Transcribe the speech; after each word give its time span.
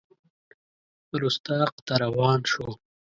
رُستاق 1.21 1.71
ته 1.85 1.93
روان 2.03 2.39
شو. 2.51 2.65